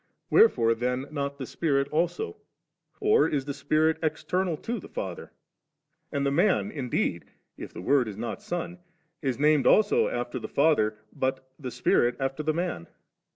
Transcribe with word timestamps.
Wherefore 0.31 0.73
then 0.73 1.05
not 1.11 1.37
the 1.37 1.45
Spirit 1.45 1.87
also? 1.89 2.37
or 2.99 3.29
is 3.29 3.45
the 3.45 3.53
Spirit 3.53 3.99
external 4.01 4.57
to 4.57 4.79
the 4.79 4.89
Father? 4.89 5.31
and 6.11 6.25
the 6.25 6.31
Man 6.31 6.71
indeed 6.71 7.25
(if 7.55 7.71
the 7.71 7.83
Word 7.83 8.07
is 8.07 8.17
not 8.17 8.41
Son) 8.41 8.79
is 9.21 9.37
named 9.37 9.67
after 9.67 10.39
the 10.39 10.47
Father, 10.47 10.97
but 11.13 11.47
the 11.59 11.69
Spirit 11.69 12.15
after 12.19 12.41
the 12.41 12.51
Man 12.51 12.87